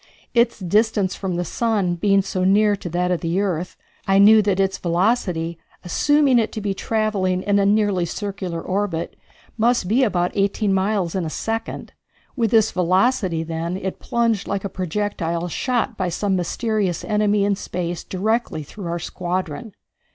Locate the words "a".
7.59-7.67, 11.23-11.29, 14.65-14.69